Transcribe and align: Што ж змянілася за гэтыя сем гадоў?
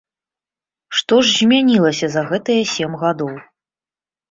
Што 0.99 1.19
ж 1.27 1.35
змянілася 1.41 2.05
за 2.15 2.21
гэтыя 2.33 2.67
сем 2.75 2.91
гадоў? 3.05 3.33